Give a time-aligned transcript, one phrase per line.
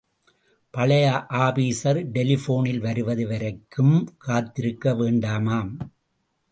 [0.73, 1.07] பழைய
[1.29, 3.95] ஆபீஸர் டெலிபோனில் வருவது வரைக்கும்
[4.17, 5.71] காத்திருக்க வேண்டாமாம்.